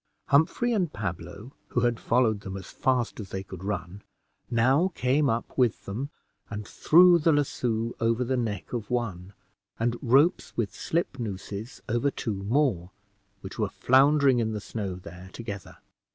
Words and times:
Humphrey 0.29 0.73
and 0.73 0.91
Pablo, 0.91 1.51
who 1.67 1.81
had 1.81 1.99
followed 1.99 2.39
them 2.39 2.57
as 2.57 2.71
fast 2.71 3.19
as 3.19 3.29
they 3.29 3.43
could 3.43 3.63
run, 3.63 4.01
now 4.49 4.91
came 4.95 5.29
up 5.29 5.55
with 5.59 5.85
them 5.85 6.09
and 6.49 6.67
threw 6.67 7.19
the 7.19 7.31
lasso 7.31 7.93
over 7.99 8.23
the 8.23 8.35
neck 8.35 8.73
of 8.73 8.89
one, 8.89 9.33
and 9.79 9.95
ropes 10.01 10.57
with 10.57 10.73
slip 10.73 11.19
nooses 11.19 11.83
over 11.87 12.09
two 12.09 12.33
more, 12.33 12.89
which 13.41 13.59
were 13.59 13.69
floundering 13.69 14.39
in 14.39 14.53
the 14.53 14.59
snow 14.59 14.95
there 14.95 15.29
together. 15.33 15.77